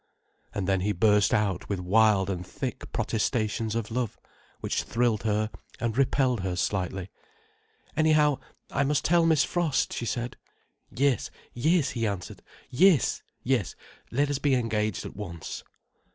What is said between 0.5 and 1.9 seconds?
And then he burst out with